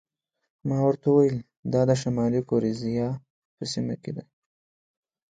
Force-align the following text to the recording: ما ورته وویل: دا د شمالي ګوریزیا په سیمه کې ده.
ما 0.67 0.77
ورته 0.85 1.07
وویل: 1.09 1.37
دا 1.73 1.81
د 1.89 1.91
شمالي 2.01 2.41
ګوریزیا 2.49 3.07
په 3.55 3.63
سیمه 3.71 3.95
کې 4.03 4.11
ده. 4.17 4.23